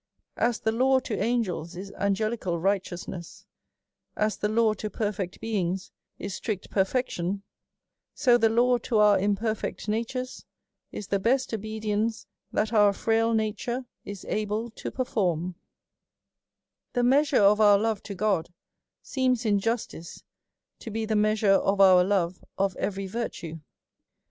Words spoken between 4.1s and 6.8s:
as the law to perfect beings is strict